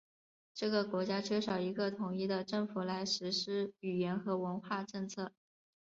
[0.55, 5.31] 这个国家缺少一个统一的政府来实施语言和文化政策。